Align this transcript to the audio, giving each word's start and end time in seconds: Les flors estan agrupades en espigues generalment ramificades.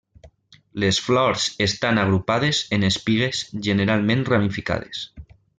Les 0.83 0.99
flors 1.07 1.43
estan 1.67 2.01
agrupades 2.05 2.63
en 2.79 2.89
espigues 2.89 3.45
generalment 3.71 4.29
ramificades. 4.35 5.07